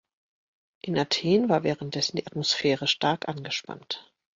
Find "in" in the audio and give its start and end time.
0.79-0.97